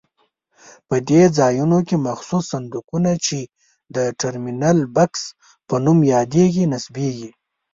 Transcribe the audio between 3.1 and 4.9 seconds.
چې د ټرمینل